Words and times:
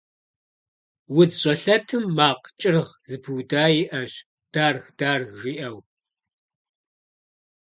УдзщӀэлъэтым 1.17 2.03
макъ 2.17 2.47
кӀыргъ 2.59 2.93
зэпыуда 3.09 3.63
иӀэщ, 3.81 4.13
«дарг-дарг», 4.53 5.27
жиӀэу. 5.39 5.77